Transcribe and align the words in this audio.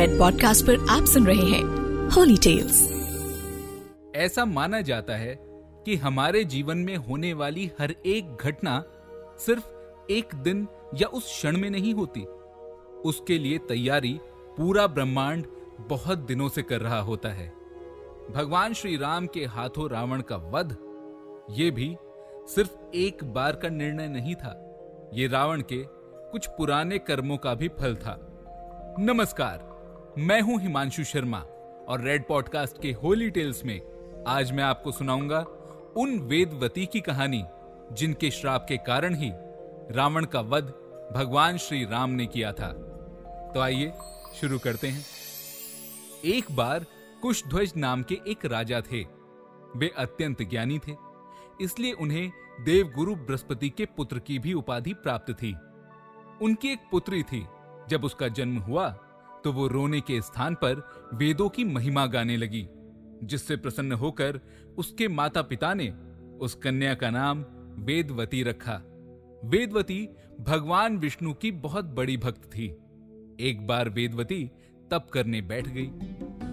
Red 0.00 0.18
podcast 0.18 0.66
पर 0.66 0.88
आप 0.90 1.04
सुन 1.04 1.26
रहे 1.26 1.42
हैं 1.42 1.64
होली 2.08 2.36
टेल्स 2.36 2.82
ऐसा 4.16 4.44
माना 4.44 4.80
जाता 4.80 5.16
है 5.16 5.38
कि 5.84 5.96
हमारे 5.96 6.44
जीवन 6.44 6.78
में 6.78 6.96
होने 6.96 7.32
वाली 7.32 7.70
हर 7.80 7.94
एक 8.06 8.36
घटना 8.40 8.84
सिर्फ़ 9.38 9.66
एक 10.10 10.34
दिन 10.34 10.68
या 10.94 11.08
उस 11.08 11.24
क्षण 11.24 11.56
में 11.56 11.70
नहीं 11.70 11.94
होती। 11.94 12.20
उसके 13.04 13.38
लिए 13.38 13.58
तैयारी 13.58 14.20
पूरा 14.56 14.86
ब्रह्मांड 14.86 15.46
बहुत 15.80 16.18
दिनों 16.18 16.48
से 16.48 16.62
कर 16.62 16.80
रहा 16.80 17.00
होता 17.00 17.28
है। 17.28 17.48
भगवान 18.30 18.74
श्री 18.74 18.96
राम 18.96 19.26
के 19.26 19.44
हाथों 19.44 19.90
रावण 19.90 20.22
का 20.32 20.36
वध, 20.36 20.76
ये 21.50 21.70
भी 21.70 21.96
सिर्फ़ 22.46 22.76
एक 22.94 23.24
बार 23.24 23.52
का 23.52 23.68
निर्णय 23.68 24.08
नहीं 24.08 24.34
था। 24.34 24.80
ये 25.14 25.26
रावण 25.26 25.60
के 25.60 25.84
कुछ 26.30 26.46
पुराने 26.46 26.98
कर्मों 26.98 27.36
का 27.36 27.54
भी 27.54 27.68
फल 27.68 27.94
था। 27.94 28.26
नमस्कार। 28.98 29.69
मैं 30.18 30.40
हूँ 30.40 30.60
हिमांशु 30.60 31.04
शर्मा 31.04 31.38
और 31.88 32.00
रेड 32.00 32.26
पॉडकास्ट 32.26 32.82
के 32.82 32.92
होली 32.92 33.30
टेल्स 33.30 33.64
में 33.64 33.80
आज 34.26 34.52
मैं 34.52 34.64
आपको 34.64 34.92
सुनाऊँगा 34.92 35.38
उन 35.96 36.18
वेदवती 36.18 36.86
की 36.86 37.00
कहानी, 37.00 37.44
जिनके 37.92 38.30
श्राप 38.30 38.66
के 38.68 38.76
कारण 38.76 39.14
ही 39.14 39.30
रावण 39.96 40.24
का 40.24 40.40
वध 40.40 40.72
भगवान 41.14 41.56
श्री 41.56 41.84
राम 41.84 42.10
ने 42.10 42.26
किया 42.26 42.52
था। 42.52 42.72
तो 43.54 43.60
आइए, 43.60 43.92
शुरू 44.40 44.58
करते 44.58 44.88
हैं। 44.88 45.04
एक 46.24 46.44
बार 46.52 46.86
कुशध्वज 47.22 47.72
नाम 47.76 48.02
के 48.02 48.18
एक 48.26 48.44
राजा 48.44 48.80
थे। 48.80 49.04
वे 49.76 49.92
अत्यंत 49.98 50.42
ज्ञानी 50.42 50.78
थे, 50.78 50.92
इसलिए 51.60 51.92
उन्हें 51.92 52.32
देवगुरु 52.60 53.14
बृहस्पति 53.14 53.68
के 53.68 53.86
पुत्र 53.86 54.18
की 54.18 54.38
भी 54.38 54.52
उपाधि 54.52 54.94
प्राप्त 54.94 55.32
थी। 55.32 55.56
उनकी 56.42 56.68
एक 56.68 56.78
पुत्री 56.90 57.22
थी, 57.22 57.46
जब 57.88 58.04
उसका 58.04 58.28
जन्म 58.28 58.58
हुआ 58.58 58.98
तो 59.44 59.52
वो 59.52 59.66
रोने 59.68 60.00
के 60.00 60.20
स्थान 60.22 60.54
पर 60.54 60.82
वेदों 61.14 61.48
की 61.48 61.64
महिमा 61.64 62.06
गाने 62.06 62.36
लगी, 62.36 62.68
जिससे 63.24 63.56
प्रसन्न 63.56 63.92
होकर 63.92 64.40
उसके 64.78 65.08
माता 65.08 65.42
पिता 65.42 65.74
ने 65.74 65.88
उस 66.40 66.54
कन्या 66.54 66.94
का 66.94 67.10
नाम 67.10 67.44
वेदवती 67.84 68.42
रखा। 68.42 68.82
वेदवती 69.44 70.08
भगवान 70.40 70.98
विष्णु 70.98 71.32
की 71.34 71.50
बहुत 71.50 71.84
बड़ी 71.84 72.16
भक्त 72.16 72.44
थी। 72.44 72.66
एक 73.40 73.66
बार 73.66 73.88
वेदवती 73.88 74.50
तप 74.90 75.06
करने 75.12 75.42
बैठ 75.42 75.68
गई। 75.68 75.90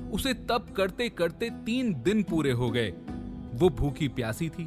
उसे 0.10 0.34
तप 0.34 0.74
करते 0.78 1.10
करते 1.10 1.50
तीन 1.50 2.02
दिन 2.02 2.24
पूरे 2.24 2.52
हो 2.52 2.70
गए। 2.72 2.90
वो 3.54 3.70
भूखी 3.70 4.08
प्यासी 4.08 4.50
थी। 4.50 4.64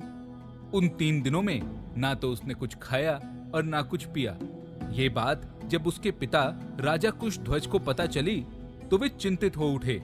उन 0.74 0.88
तीन 0.88 1.22
दिनों 1.22 1.42
में 1.42 1.60
ना 2.00 2.14
तो 2.14 2.30
उसने 2.30 2.54
कुछ 2.54 2.74
खाया 2.74 3.14
और 3.54 3.62
ना 3.62 3.82
कुछ 3.82 4.04
पिया। 4.04 4.38
ये 4.90 5.08
बात 5.08 5.59
जब 5.70 5.86
उसके 5.86 6.10
पिता 6.10 6.42
राजा 6.80 7.10
कुश 7.10 7.38
ध्वज 7.38 7.66
को 7.66 7.78
पता 7.78 8.06
चली 8.06 8.36
तो 8.90 8.98
वे 8.98 9.08
चिंतित 9.10 9.56
हो 9.56 9.68
उठे। 9.68 10.02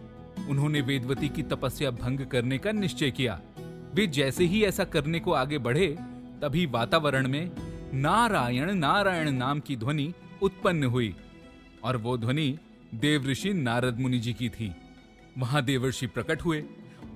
उन्होंने 0.48 0.80
वेदवती 0.80 1.28
की 1.28 1.42
तपस्या 1.42 1.90
भंग 1.90 2.20
करने 2.26 2.58
का 2.58 2.72
निश्चय 2.72 3.10
किया। 3.10 3.40
वे 3.94 4.06
जैसे 4.06 4.44
ही 4.44 4.62
ऐसा 4.64 4.84
करने 4.84 5.20
को 5.20 5.32
आगे 5.32 5.58
बढ़े, 5.58 5.86
तभी 6.42 6.66
वातावरण 6.66 7.28
में 7.28 7.50
नारायण 7.94 8.72
नारायण 8.74 9.30
नाम 9.30 9.60
की 9.60 9.76
ध्वनि 9.76 10.12
उत्पन्न 10.42 10.84
हुई 10.84 11.14
और 11.84 11.96
वो 11.96 12.16
ध्वनि 12.18 12.58
देव 12.94 13.26
ऋषि 13.26 13.52
नारद 13.52 14.00
मुनि 14.00 14.18
जी 14.18 14.32
की 14.32 14.48
थी। 14.48 14.72
वहाँ 15.38 15.62
देवर्षि 15.64 16.06
प्रकट 16.06 16.42
हुए 16.42 16.62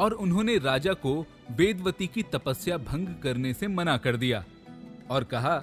और 0.00 0.12
उन्होंने 0.12 0.56
राजा 0.58 0.92
को 0.92 1.14
वेदवती 1.50 2.06
की 2.06 2.22
तपस्या 2.32 2.76
भंग 2.78 3.14
करने 3.22 3.52
से 3.54 3.68
मना 3.68 3.96
कर 3.96 4.16
दिया 4.16 4.44
और 5.10 5.24
कहा 5.24 5.56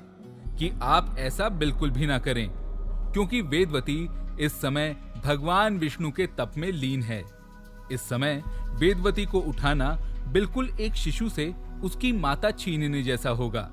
कि 0.60 0.72
आप 0.82 1.16
ऐसा 1.20 1.50
बिल्कुल 1.50 1.92
भी 1.92 2.06
ना 2.06 2.18
करें। 2.20 2.48
क्योंकि 3.18 3.42
वेदवती 3.42 4.08
इस 4.40 4.54
समय 4.54 4.96
भगवान 5.26 5.78
विष्णु 5.78 6.12
के 6.12 6.26
तप 6.28 6.52
में 6.58 6.72
लीन 6.72 7.04
है। 7.04 7.24
इस 7.92 8.02
समय 8.02 8.44
वेदवती 8.80 9.26
को 9.26 9.40
उठाना 9.40 9.88
बिल्कुल 10.28 10.70
एक 10.80 10.94
शिशु 10.94 11.30
से 11.30 11.54
उसकी 11.84 12.12
माता 12.12 12.52
छीनने 12.52 13.02
जैसा 13.04 13.30
होगा। 13.30 13.72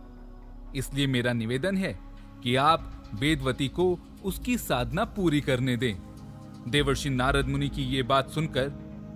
इसलिए 0.77 1.07
मेरा 1.07 1.33
निवेदन 1.33 1.77
है 1.77 1.99
कि 2.43 2.55
आप 2.57 3.11
वेदवती 3.15 3.69
को 3.69 3.99
उसकी 4.25 4.57
साधना 4.59 5.05
पूरी 5.05 5.41
करने 5.41 5.77
दें। 5.77 5.95
देवर्षि 6.69 7.11
नारद 7.11 7.49
मुनि 7.49 7.69
की 7.69 7.83
ये 7.83 8.03
बात 8.03 8.31
सुनकर 8.31 8.69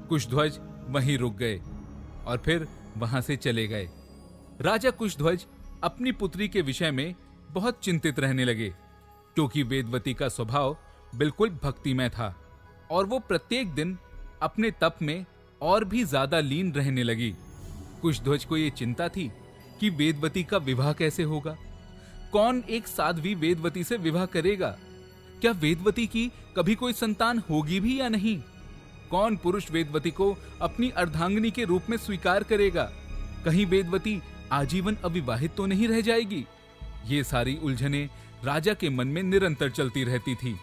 कुशध्वज 0.08 0.58
वहीं 0.88 1.18
रुक 1.18 1.36
गए 1.36 1.60
और 2.26 2.42
फिर 2.44 2.68
वहाँ 2.96 3.20
से 3.20 3.36
चले 3.36 3.66
गए। 3.66 3.88
राजा 4.60 4.90
कुशध्वज 4.90 5.46
अपनी 5.82 6.12
पुत्री 6.12 6.48
के 6.48 6.62
विषय 6.62 6.90
में 6.90 7.14
बहुत 7.50 7.80
चिंतित 7.82 8.20
रहने 8.20 8.44
लगे। 8.44 8.74
क्योंकि 9.38 9.62
वेदवती 9.62 10.12
का 10.14 10.28
स्वभाव 10.28 10.76
बिल्कुल 11.14 11.50
भक्तिमय 11.64 12.08
था 12.08 12.34
और 12.90 13.06
वो 13.06 13.18
प्रत्येक 13.18 13.68
दिन 13.74 13.96
अपने 14.42 14.70
तप 14.70 14.96
में 15.02 15.24
और 15.62 15.84
भी 15.84 16.02
ज़्यादा 16.04 16.40
लीन 16.40 16.72
रहने 16.72 17.02
लगी। 17.02 17.30
कुशध्वज 18.02 18.44
को 18.44 18.56
ये 18.56 18.70
चिंता 18.70 19.08
थी 19.08 19.30
कि 19.80 19.90
वेदवती 19.90 20.44
का 20.44 20.58
विवाह 20.58 20.92
कैसे 20.92 21.22
होगा? 21.22 21.56
कौन 22.32 22.62
एक 22.70 22.88
साध्वी 22.88 23.34
वेदवती 23.34 23.84
से 23.84 23.96
विवाह 23.96 24.26
करेगा? 24.26 24.76
क्या 25.40 25.52
वेदवती 25.52 26.06
की 26.06 26.30
कभी 26.56 26.74
कोई 26.74 26.92
संतान 26.92 27.42
होगी 27.50 27.80
भी 27.80 27.98
या 28.00 28.08
नहीं? 28.08 28.38
कौन 29.10 29.36
पुरुष 29.36 29.70
वेदवती 29.70 30.10
को 30.10 30.34
अपनी 30.62 30.90
अर्धांगिनी 30.90 31.50
के 31.50 31.64
रूप 31.64 31.90
में 31.90 31.96
स्वीकार 31.96 32.42
करेगा? 32.42 32.90
कहीं 33.44 33.66
वेदवती 33.66 34.20
आजीवन 34.52 34.96
अविवाहित 35.04 35.54
तो 35.56 35.66
नहीं 35.66 35.88
रह 35.88 36.00
जाएगी? 36.00 36.46
ये 37.06 37.24
सारी 37.24 37.58
उलझने 37.62 38.08
राजा 38.44 38.74
के 38.74 38.90
मन 38.90 39.08
में 39.08 39.22
निरंतर 39.22 39.70
चलती 39.70 40.04
रहती 40.04 40.34
थी, 40.34 40.56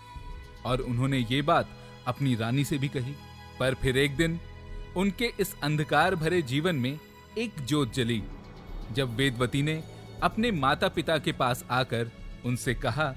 और 0.65 0.81
उन्होंने 0.81 1.17
ये 1.31 1.41
बात 1.41 1.69
अपनी 2.07 2.35
रानी 2.35 2.63
से 2.65 2.77
भी 2.77 2.87
कही। 2.87 3.15
पर 3.59 3.73
फिर 3.73 3.97
एक 3.97 4.15
दिन, 4.15 4.39
उनके 4.97 5.31
इस 5.39 5.55
अंधकार 5.63 6.15
भरे 6.15 6.41
जीवन 6.41 6.75
में 6.75 6.99
एक 7.37 7.59
जोत 7.61 7.93
जली, 7.93 8.21
जब 8.91 9.15
वेदवती 9.15 9.61
ने 9.63 9.83
अपने 10.23 10.51
माता 10.51 10.87
पिता 10.87 11.17
के 11.17 11.31
पास 11.31 11.63
आकर 11.71 12.11
उनसे 12.45 12.73
कहा 12.75 13.07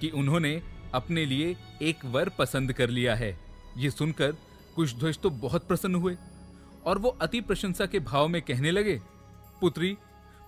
कि 0.00 0.08
उन्होंने 0.10 0.60
अपने 0.94 1.24
लिए 1.26 1.54
एक 1.82 2.04
वर 2.04 2.28
पसंद 2.28 2.72
कर 2.72 2.90
लिया 2.90 3.14
है। 3.14 3.38
ये 3.76 3.90
सुनकर 3.90 4.36
कुशध्वज 4.76 5.18
तो 5.18 5.30
बहुत 5.30 5.66
प्रसन्न 5.68 5.94
हुए, 5.94 6.16
और 6.86 6.98
वो 6.98 7.08
अति 7.22 7.40
प्रशंसा 7.40 7.86
के 7.86 7.98
भाव 8.00 8.28
में 8.28 8.40
कहने 8.42 8.70
लगे, 8.70 9.00
पुत्री, 9.60 9.96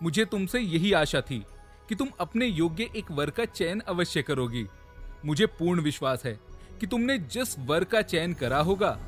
मुझे 0.03 0.25
तुमसे 0.25 0.61
यही 0.61 0.93
आशा 0.93 1.21
थी 1.21 1.43
कि 1.91 1.97
तुम 1.97 2.09
अपने 2.21 2.47
योग्य 2.47 2.91
एक 2.97 3.11
वर 3.11 3.31
का 3.31 3.45
चयन 3.45 3.81
अवश्य 3.81 4.23
करोगी। 4.23 4.67
मुझे 5.25 5.47
पूर्ण 5.47 5.81
विश्वास 5.81 6.25
है 6.25 6.41
कि 6.81 6.87
तुमने 6.87 7.19
जिस 7.19 7.59
वर 7.59 7.85
का 7.85 8.03
चयन 8.03 8.35
करा 8.35 8.59
होगा, 8.59 9.01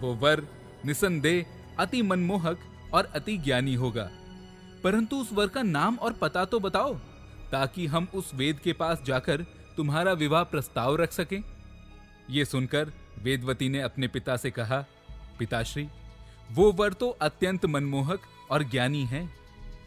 वो 0.00 0.14
वर 0.14 0.46
निसंदेह, 0.86 1.46
अति 1.78 2.02
मनमोहक 2.02 2.60
और 2.94 3.04
अति 3.04 3.36
ज्ञानी 3.36 3.74
होगा। 3.74 4.10
परंतु 4.84 5.16
उस 5.16 5.32
वर 5.32 5.48
का 5.48 5.62
नाम 5.62 5.96
और 5.96 6.12
पता 6.12 6.44
तो 6.44 6.60
बताओ, 6.60 6.94
ताकि 7.52 7.86
हम 7.86 8.08
उस 8.14 8.34
वेद 8.34 8.58
के 8.58 8.72
पास 8.72 9.02
जाकर 9.06 9.36
तुम्हारा 9.76 10.12
विवाह 10.12 10.42
प्रस्ताव 10.42 10.96
रख 10.96 11.12
सकें। 11.12 11.44
ये 12.30 12.44
सुनकर 12.44 12.92
वेदवती 13.22 13.68
ने 13.68 13.80
अपने 13.80 14.08
पिता 14.08 14.36
से 14.36 14.50
कहा, 14.50 14.84
पिताश्री, 15.38 15.88
वो 16.50 16.72
वर 16.72 16.92
तो 16.92 17.08
अत्यंत 17.08 17.66
मनमोहक 17.66 18.20
और 18.50 18.62
ज्ञानी 18.62 19.04
है। 19.04 19.30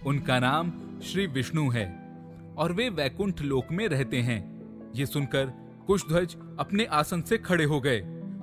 उनका 0.06 0.40
नाम 0.40 0.72
श्री 1.02 1.28
विष्णु 1.28 1.70
है। 1.70 2.03
और 2.58 2.74
वे 2.74 2.90
वैकुंठ 2.90 3.42
लोक 3.42 3.72
में 3.72 3.88
रहते 3.88 4.18
हैं। 4.20 4.42
ये 4.96 5.06
सुनकर 5.06 5.46
कुशध्वज 5.88 6.36
अपने 6.60 6.86
आसन 6.86 7.22
से 7.22 7.38
खड़े 7.38 7.64
हो 7.64 7.80
गए। 7.82 8.00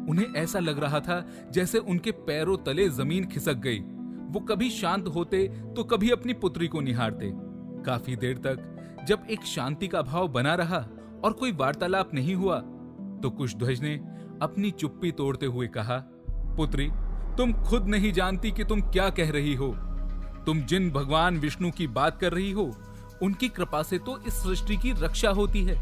उन्हें 0.09 0.34
ऐसा 0.37 0.59
लग 0.59 0.78
रहा 0.78 1.00
था 1.00 1.25
जैसे 1.53 1.78
उनके 1.78 2.10
पैरों 2.26 2.56
तले 2.56 2.88
ज़मीन 2.88 3.26
खिसक 3.26 3.56
गई। 3.59 3.78
वो 4.31 4.41
कभी 4.41 4.71
शांत 4.71 5.09
होते 5.09 5.47
तो 5.76 5.84
कभी 5.84 6.10
अपनी 6.10 6.32
पुत्री 6.34 6.69
को 6.69 6.81
निहारते। 6.81 7.31
काफ़ी 7.84 8.16
देर 8.16 8.38
तक 8.38 9.04
जब 9.09 9.26
एक 9.31 9.44
शांति 9.47 9.88
का 9.88 10.03
भाव 10.03 10.28
बना 10.28 10.54
रहा 10.54 10.87
और 11.25 11.32
कोई 11.32 11.53
वार्तालाप 11.53 12.15
नहीं 12.15 12.34
हुआ 12.34 12.59
तो 13.22 13.31
कुशध्वज 13.31 13.80
ने 13.80 13.95
अपनी 14.42 14.71
चुप्पी 14.71 15.10
तोड़ते 15.12 15.47
हुए 15.47 15.66
कहा, 15.68 15.97
पुत्री, 16.57 16.89
तुम 17.36 17.53
खुद 17.62 17.86
नहीं 17.86 18.12
जानती 18.12 18.51
कि 18.51 18.65
तुम 18.65 18.80
क्या 18.83 19.09
कह 19.10 19.30
रही 19.30 19.54
हो। 19.54 19.68
तुम 20.47 20.60
जिन 20.62 20.91
भगवान 20.91 21.39
विष्णु 21.39 21.71
की 21.71 21.86
बात 21.89 22.18
कर 22.21 22.33
रही 22.33 22.51
हो 22.51 22.65
उनकी 23.22 23.49
कृपा 23.49 23.83
से 23.83 23.99
तो 23.99 24.21
इस 24.27 24.34
सृष्टि 24.34 24.77
की 24.77 24.93
रक्षा 24.93 25.31
होती 25.31 25.63
है। 25.65 25.75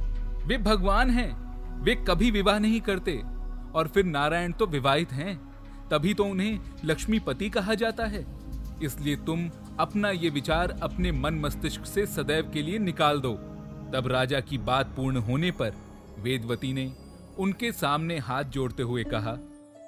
वे 0.46 0.58
भगवान 0.58 1.10
हैं। 1.10 1.82
वे 1.82 1.94
कभी 2.08 2.30
विवाह 2.30 2.58
नहीं 2.58 2.80
करते। 2.80 3.22
और 3.74 3.88
फिर 3.88 4.04
नारायण 4.04 4.52
तो 4.52 4.66
विवाहित 4.66 5.12
हैं। 5.12 5.36
तभी 5.88 6.14
तो 6.14 6.24
उन्हें 6.24 6.58
लक्ष्मीपति 6.84 7.48
कहा 7.50 7.74
जाता 7.74 8.04
है। 8.04 8.24
इसलिए 8.82 9.16
तुम 9.16 9.48
अपना 9.80 10.10
ये 10.10 10.30
विचार 10.30 10.78
अपने 10.82 11.12
मन 11.12 11.34
मस्तिष्क 11.34 11.84
से 11.84 12.06
सदैव 12.06 12.50
के 12.50 12.62
लिए 12.62 12.78
निकाल 12.78 13.20
दो। 13.20 13.32
तब 13.94 14.06
राजा 14.06 14.40
की 14.40 14.58
बात 14.58 14.86
पूर्ण 14.86 15.16
होने 15.16 15.50
पर 15.50 15.72
वेदवती 16.18 16.72
ने 16.72 16.92
उनके 17.38 17.72
सामने 17.72 18.18
हाथ 18.18 18.44
जोड़ते 18.44 18.82
हुए 18.82 19.04
कहा, 19.04 19.32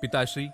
पिताश्री, 0.03 0.49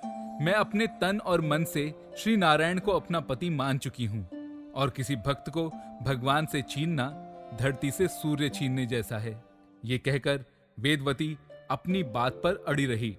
मैं 0.45 0.55
अपने 0.55 0.87
तन 0.87 1.19
और 1.19 1.41
मन 1.41 1.65
से 1.65 1.95
श्री 2.19 2.37
नारायण 2.37 2.79
को 2.79 2.93
अपना 2.93 3.21
पति 3.21 3.51
मान 3.51 3.79
चुकी 3.79 4.05
हूँ। 4.05 4.29
और 4.77 4.91
किसी 4.91 5.17
भक्त 5.17 5.51
को 5.51 5.69
भगवान 6.03 6.47
से 6.47 6.63
छीनना 6.63 7.07
धरती 7.61 7.91
से 7.91 8.09
सूर्य 8.09 8.49
छीनने 8.49 8.87
जैसा 8.87 9.19
है। 9.19 9.45
ये 9.85 9.99
कहकर 9.99 10.45
वेदवती 10.79 11.37
अपनी 11.71 12.03
बात 12.03 12.33
पर 12.33 12.65
अड़ी 12.69 12.87
रही। 12.87 13.11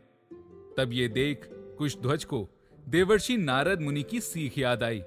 तब 0.78 0.90
ये 0.92 1.08
देख 1.08 1.50
कुश 1.78 1.98
ध्वज 1.98 2.24
को 2.24 2.48
देवर्षि 2.90 3.38
नारद 3.38 3.82
मुनि 3.82 4.04
की 4.04 4.22
सीख 4.22 4.58
याद 4.58 4.84
आई 4.84 5.00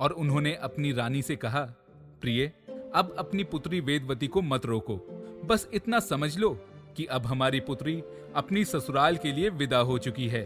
और 0.00 0.14
उन्होंने 0.18 0.54
अपनी 0.54 0.92
रानी 0.92 1.22
से 1.22 1.36
कहा, 1.36 1.60
प्रिय, 2.20 2.52
अब 2.94 3.14
अपनी 3.18 3.44
पुत्री 3.44 3.80
वेदवती 3.80 4.26
को 4.26 4.42
मत 4.42 4.66
रोको। 4.66 4.96
बस 5.44 5.68
इतना 5.74 6.00
समझ 6.00 6.36
लो 6.38 6.50
कि 6.96 7.04
अब 7.04 7.26
हमारी 7.26 7.60
पुत्री 7.60 8.02
अपनी 8.34 8.64
ससुराल 8.64 9.16
के 9.16 9.32
लिए 9.32 9.48
विदा 9.48 9.78
हो 9.78 9.98
चुकी 9.98 10.28
है। 10.28 10.44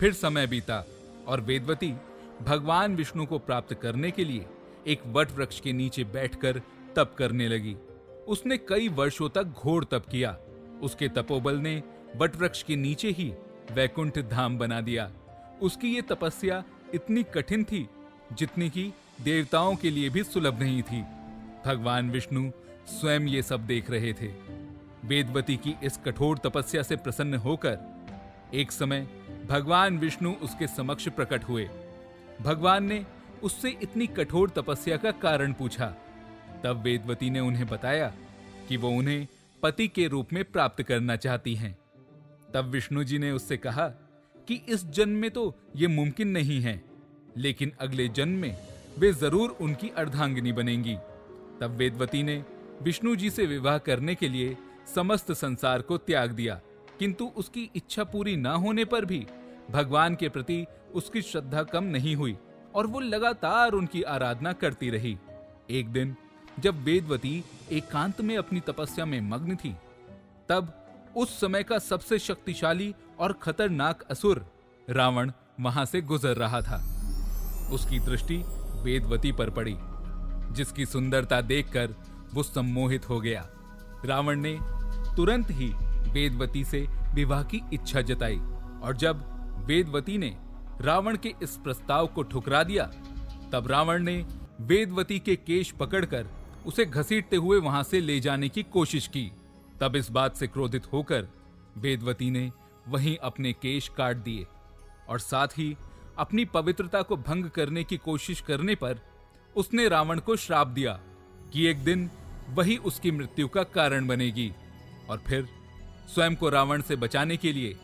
फिर 0.00 0.12
समय 0.12 0.46
बीता 0.46 0.84
और 1.26 1.40
वेदवती 1.40 1.94
भगवान 2.42 2.96
विष्णु 2.96 3.26
को 3.26 3.38
प्राप्त 3.38 3.74
करने 3.74 4.10
के 4.10 4.24
लिए 4.24 4.46
एक 4.86 5.02
वट 5.06 5.30
वृक्ष 5.32 5.60
के 5.60 5.72
नीचे 5.72 6.04
बैठकर 6.04 6.60
तप 6.96 7.14
करने 7.18 7.48
लगी। 7.48 7.76
उसने 8.28 8.58
कई 8.58 8.88
वर्षों 8.88 9.28
तक 9.28 9.44
घोर 9.44 9.84
तप 9.84 10.06
किया। 10.10 10.36
उसके 10.82 11.08
तपोबल 11.08 11.56
ने 11.56 11.82
वट 12.16 12.36
वृक्ष 12.36 12.62
के 12.62 12.76
नीचे 12.76 13.10
ही 13.10 13.32
वैकुंठ 13.72 14.18
धाम 14.18 14.58
बना 14.58 14.80
दिया। 14.80 15.10
उसकी 15.62 15.94
ये 15.94 16.02
तपस्या 16.02 16.64
इतनी 16.94 17.22
कठिन 17.22 17.64
थी, 17.64 17.88
जितनी 18.32 18.70
की 18.70 18.92
देवताओं 19.20 19.76
के 19.76 19.90
लिए 19.90 20.08
भी 20.08 20.22
सुलभ 20.22 20.60
नहीं 20.60 20.82
थी। 20.82 21.02
भगवान 21.66 22.10
विष्णु 22.10 22.50
स्वयं 22.86 23.20
ये 23.20 23.42
सब 23.42 23.66
देख 23.66 23.90
रहे 23.90 24.12
थे। 24.12 24.32
वेदवती 25.04 25.56
की 25.56 25.74
इस 25.84 25.96
कठोर 25.96 26.38
तपस्या 26.38 26.82
से 26.82 26.96
प्रसन्न 26.96 27.34
होकर 27.34 27.78
एक 28.54 28.72
समय 28.72 29.08
भगवान 29.48 29.98
विष्णु 29.98 30.32
उसके 30.32 30.66
समक्ष 30.66 31.08
प्रकट 31.08 31.44
हुए। 31.44 31.68
भगवान 32.42 32.84
ने 32.84 33.06
उससे 33.44 33.70
इतनी 33.82 34.06
कठोर 34.08 34.50
तपस्या 34.50 34.96
का 34.96 35.10
कारण 35.20 35.52
पूछा। 35.52 35.86
तब 36.64 36.82
वेदवती 36.84 37.30
ने 37.30 37.40
उन्हें 37.40 37.66
बताया 37.66 38.12
कि 38.68 38.76
वो 38.76 38.90
उन्हें 38.90 39.26
पति 39.62 39.88
के 39.88 40.06
रूप 40.08 40.32
में 40.32 40.44
प्राप्त 40.44 40.82
करना 40.82 41.16
चाहती 41.16 41.54
हैं। 41.54 41.76
तब 42.54 42.70
विष्णु 42.70 43.04
जी 43.04 43.18
ने 43.18 43.30
उससे 43.32 43.56
कहा 43.56 43.88
कि 44.48 44.60
इस 44.68 44.84
जन्म 44.86 45.16
में 45.16 45.30
तो 45.30 45.54
ये 45.76 45.86
मुमकिन 45.88 46.28
नहीं 46.28 46.60
है, 46.60 46.80
लेकिन 47.36 47.72
अगले 47.80 48.08
जन्म 48.10 48.38
में 48.38 48.56
वे 48.98 49.12
ज़रूर 49.12 49.56
उनकी 49.60 49.88
अर्धांगिनी 49.96 50.52
बनेंगी। 50.52 50.96
तब 51.60 51.76
वेदवती 51.78 52.22
ने 52.22 52.42
विष्णु 52.82 53.14
जी 53.16 53.30
से 53.30 53.46
विवाह 53.46 53.78
करने 53.80 54.14
के 54.14 54.28
लिए 54.28 54.56
समस्त 54.94 55.32
संसार 55.34 55.82
को 55.82 55.98
त्याग 55.98 56.30
दिया, 56.32 56.60
किंतु 56.98 57.24
उसकी 57.36 57.70
इच्छा 57.76 58.04
पूरी 58.04 58.36
न 58.36 58.46
होने 58.46 58.84
पर 58.84 59.04
भी 59.04 59.26
भगवान 59.70 60.14
के 60.14 60.28
प्रति 60.28 60.64
उसकी 60.94 61.22
श्रद्धा 61.22 61.62
कम 61.64 61.84
नहीं 61.86 62.14
हुई। 62.16 62.36
और 62.74 62.86
वो 62.86 63.00
लगातार 63.00 63.72
उनकी 63.72 64.02
आराधना 64.02 64.52
करती 64.52 64.90
रही। 64.90 65.18
एक 65.70 65.88
दिन, 65.88 66.16
जब 66.60 66.82
वेदवती 66.84 67.44
एकांत 67.72 68.20
में 68.20 68.36
अपनी 68.36 68.60
तपस्या 68.60 69.04
में 69.04 69.20
मग्न 69.20 69.56
थी, 69.56 69.76
तब 70.48 70.72
उस 71.16 71.40
समय 71.40 71.62
का 71.62 71.78
सबसे 71.78 72.18
शक्तिशाली 72.18 72.94
और 73.18 73.32
खतरनाक 73.32 74.02
असुर 74.02 74.46
रावण 74.90 75.32
वहाँ 75.60 75.84
से 75.84 76.00
गुजर 76.00 76.36
रहा 76.36 76.60
था। 76.60 76.76
उसकी 77.72 77.98
दृष्टि 78.00 78.36
वेदवती 78.82 79.32
पर 79.32 79.50
पड़ी, 79.50 79.76
जिसकी 80.54 80.86
सुंदरता 80.86 81.40
देखकर 81.40 81.94
वो 82.34 82.42
सम्मोहित 82.42 83.08
हो 83.08 83.20
गया। 83.20 83.46
रावण 84.04 84.40
ने 84.40 84.58
तुरंत 85.16 85.46
ही 85.50 85.72
वेदवती 86.12 86.64
से 86.64 86.86
विवाह 87.14 87.42
की 87.42 87.62
इच्छा 87.72 88.00
जताई 88.00 88.36
और 88.82 88.96
जब 88.96 89.22
वेदवती 89.66 90.18
ने 90.18 90.36
रावण 90.80 91.16
के 91.16 91.34
इस 91.42 91.56
प्रस्ताव 91.56 92.06
को 92.06 92.22
ठुकरा 92.22 92.62
दिया। 92.62 92.84
तब 93.52 93.66
रावण 93.70 94.02
ने 94.02 94.26
वेदवती 94.60 95.18
के 95.18 95.36
केश 95.36 95.70
पकड़कर 95.70 96.26
उसे 96.66 96.84
घसीटते 96.84 97.36
हुए 97.36 97.58
वहाँ 97.58 97.82
से 97.82 98.00
ले 98.00 98.20
जाने 98.20 98.48
की 98.48 98.62
कोशिश 98.62 99.06
की। 99.08 99.32
तब 99.80 99.96
इस 99.96 100.10
बात 100.10 100.36
से 100.36 100.46
क्रोधित 100.46 100.92
होकर 100.92 101.28
वेदवती 101.76 102.30
ने 102.30 102.52
वहीं 102.88 103.16
अपने 103.16 103.52
केश 103.52 103.88
काट 103.88 104.16
दिए 104.16 104.46
और 105.08 105.18
साथ 105.18 105.48
ही 105.48 105.76
अपनी 106.18 106.44
पवित्रता 106.44 107.02
को 107.02 107.16
भंग 107.16 107.44
करने 107.44 107.84
की 107.84 107.96
कोशिश 107.96 108.40
करने 108.40 108.74
पर 108.74 109.00
उसने 109.56 109.88
रावण 109.88 110.18
को 110.18 110.36
श्राप 110.36 110.66
दिया 110.66 111.00
कि 111.52 111.66
एक 111.66 111.84
दिन 111.84 112.10
वही 112.50 112.76
उसकी 112.76 113.10
मृत्यु 113.10 113.48
का 113.48 113.62
कारण 113.62 114.06
बनेगी। 114.06 114.52
और 115.10 115.18
फिर 115.18 115.48
स्वयं 116.14 116.36
को 116.36 116.48
रावण 116.48 116.82
से 116.82 116.96
बचाने 116.96 117.36
के 117.36 117.52
लिए 117.52 117.76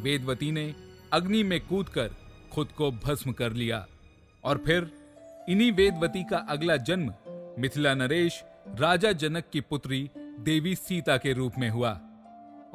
वेदवती 0.00 0.52
ने 0.52 0.74
अग्नि 1.12 1.42
में 1.42 1.60
कूदकर 1.60 2.25
खुद 2.52 2.68
को 2.68 2.90
भस्म 2.90 3.32
कर 3.32 3.52
लिया। 3.52 3.86
और 4.44 4.58
फिर 4.58 4.90
इन्हीं 5.48 5.72
वेदवती 5.72 6.24
का 6.24 6.36
अगला 6.36 6.76
जन्म 6.76 7.14
मिथिला 7.58 7.94
नरेश, 7.94 8.44
राजा 8.68 9.12
जनक 9.12 9.44
की 9.52 9.60
पुत्री 9.60 10.10
देवी 10.18 10.74
सीता 10.74 11.16
के 11.16 11.32
रूप 11.32 11.52
में 11.58 11.70
हुआ। 11.70 12.00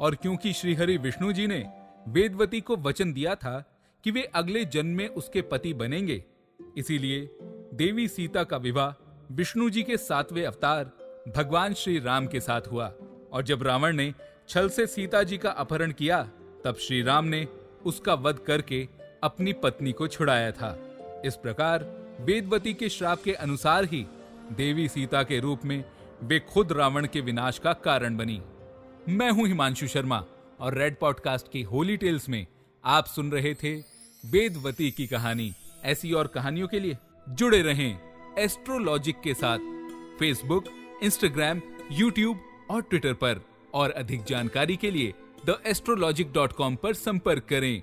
और 0.00 0.14
क्योंकि 0.14 0.52
श्रीहरि 0.52 0.96
विष्णु 0.96 1.32
जी 1.32 1.46
ने 1.46 1.64
वेदवती 2.08 2.60
को 2.60 2.76
वचन 2.76 3.12
दिया 3.12 3.34
था 3.34 3.64
कि 4.04 4.10
वे 4.10 4.22
अगले 4.22 4.64
जन्म 4.64 4.96
में 4.96 5.08
उसके 5.08 5.42
पति 5.42 5.74
बनेंगे, 5.74 6.24
इसीलिए 6.76 7.30
देवी 7.74 8.08
सीता 8.08 8.44
का 8.44 8.56
विवाह 8.56 9.24
विष्णु 9.32 9.70
जी 9.70 9.82
के 9.82 9.96
सातवें 9.96 10.44
अवतार 10.44 10.90
भगवान 11.36 11.74
श्री 11.74 11.98
राम 11.98 12.26
के 12.26 12.40
साथ 12.40 12.60
हुआ। 12.60 12.92
और 13.32 13.42
जब 13.42 13.62
रावण 13.62 13.96
ने 13.96 14.14
छल 14.48 14.68
से 14.68 14.86
सीता 14.86 15.22
जी 15.22 15.38
का 15.38 15.50
अपहरण 15.50 15.92
किया, 15.92 16.22
तब 16.64 16.76
श्री 16.80 17.02
राम 17.02 17.24
ने 17.24 17.48
उसका 17.84 18.14
वध 18.14 18.38
करके 18.38 18.88
अपनी 19.22 19.52
पत्नी 19.52 19.92
को 19.92 20.08
छुड़ाया 20.08 20.50
था। 20.50 20.70
इस 21.24 21.36
प्रकार 21.36 21.84
वेदवती 22.20 22.74
के 22.74 22.88
श्राप 22.88 23.22
के 23.22 23.32
अनुसार 23.32 23.84
ही 23.84 24.06
देवी 24.52 24.88
सीता 24.88 25.22
के 25.22 25.38
रूप 25.40 25.64
में 25.64 25.84
वे 26.22 26.38
खुद 26.40 26.72
रावण 26.72 27.06
के 27.06 27.20
विनाश 27.20 27.58
का 27.58 27.72
कारण 27.72 28.16
बनी। 28.16 28.40
मैं 29.08 29.30
हूँ 29.30 29.46
हिमांशु 29.46 29.86
शर्मा 29.86 30.24
और 30.60 30.74
रेड 30.74 30.98
पॉडकास्ट 30.98 31.50
की 31.52 31.62
होली 31.62 31.96
टेल्स 31.96 32.28
में 32.28 32.46
आप 32.84 33.06
सुन 33.06 33.30
रहे 33.32 33.54
थे 33.54 33.74
वेदवती 34.24 34.90
की 34.90 35.06
कहानी। 35.06 35.52
ऐसी 35.84 36.12
और 36.12 36.26
कहानियों 36.26 36.68
के 36.68 36.80
लिए 36.80 36.96
जुड़े 37.28 37.62
रहें 37.62 37.98
एस्ट्रोलॉजिक 38.38 39.20
के 39.20 39.34
साथ 39.34 39.58
फेसबुक 40.18 40.64
इंस्टाग्राम 41.02 41.60
यूट्यूब 41.92 42.40
और 42.70 42.82
ट्विटर 42.82 43.12
पर। 43.14 43.40
और 43.74 43.90
अधिक 43.90 44.24
जानकारी 44.24 44.76
के 44.76 44.90
लिए 44.90 45.14
द 45.46 45.62
एस्ट्रोलॉजिक 45.66 46.32
डॉट 46.32 46.52
कॉम 46.52 46.76
पर 46.76 46.94
संपर्क 46.94 47.44
करें। 47.44 47.82